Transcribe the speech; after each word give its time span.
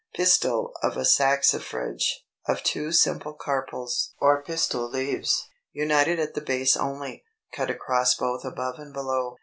Pistil 0.15 0.71
of 0.81 0.97
a 0.97 1.01
Saxifrage, 1.05 2.23
of 2.47 2.63
two 2.63 2.91
simple 2.91 3.33
carpels 3.35 4.15
or 4.19 4.41
pistil 4.41 4.89
leaves, 4.89 5.47
united 5.73 6.19
at 6.19 6.33
the 6.33 6.41
base 6.41 6.75
only, 6.75 7.23
cut 7.53 7.69
across 7.69 8.15
both 8.15 8.43
above 8.43 8.79
and 8.79 8.93
below. 8.93 9.37